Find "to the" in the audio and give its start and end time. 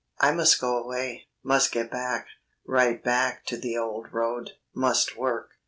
3.45-3.77